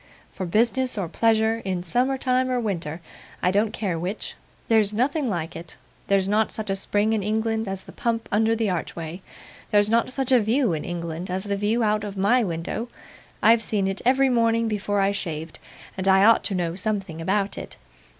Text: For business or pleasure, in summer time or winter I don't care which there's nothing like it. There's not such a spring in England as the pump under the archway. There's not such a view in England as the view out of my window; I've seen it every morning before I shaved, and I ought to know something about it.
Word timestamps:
For 0.31 0.47
business 0.47 0.97
or 0.97 1.07
pleasure, 1.07 1.61
in 1.63 1.83
summer 1.83 2.17
time 2.17 2.49
or 2.49 2.59
winter 2.59 3.01
I 3.43 3.51
don't 3.51 3.71
care 3.71 3.99
which 3.99 4.33
there's 4.67 4.91
nothing 4.91 5.29
like 5.29 5.55
it. 5.55 5.77
There's 6.07 6.27
not 6.27 6.51
such 6.51 6.71
a 6.71 6.75
spring 6.75 7.13
in 7.13 7.21
England 7.21 7.67
as 7.67 7.83
the 7.83 7.91
pump 7.91 8.27
under 8.31 8.55
the 8.55 8.67
archway. 8.67 9.21
There's 9.69 9.91
not 9.91 10.11
such 10.11 10.31
a 10.31 10.39
view 10.39 10.73
in 10.73 10.83
England 10.85 11.29
as 11.29 11.43
the 11.43 11.55
view 11.55 11.83
out 11.83 12.03
of 12.03 12.17
my 12.17 12.43
window; 12.43 12.89
I've 13.43 13.61
seen 13.61 13.87
it 13.87 14.01
every 14.03 14.29
morning 14.29 14.67
before 14.67 14.99
I 14.99 15.11
shaved, 15.11 15.59
and 15.95 16.07
I 16.07 16.23
ought 16.25 16.43
to 16.45 16.55
know 16.55 16.73
something 16.73 17.21
about 17.21 17.55
it. 17.55 17.77